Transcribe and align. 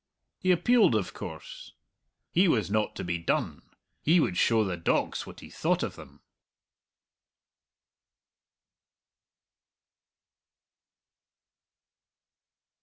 He 0.39 0.49
appealed, 0.51 0.95
of 0.95 1.13
course. 1.13 1.73
He 2.31 2.47
was 2.47 2.71
not 2.71 2.95
to 2.95 3.03
be 3.03 3.19
done; 3.19 3.61
he 4.01 4.19
would 4.19 4.35
show 4.35 4.63
the 4.63 4.75
dogs 4.75 5.27
what 5.27 5.41
he 5.41 5.51
thought 5.51 5.83
of 5.83 5.95
them. 5.95 6.21